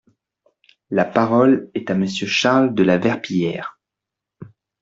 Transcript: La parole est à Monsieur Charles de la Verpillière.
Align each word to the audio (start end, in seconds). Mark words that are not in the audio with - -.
La 0.89 1.05
parole 1.05 1.69
est 1.75 1.91
à 1.91 1.93
Monsieur 1.93 2.25
Charles 2.25 2.73
de 2.73 2.81
la 2.81 2.97
Verpillière. 2.97 3.79